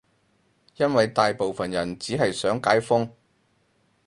[0.77, 3.07] 因爲大部分人只係想解封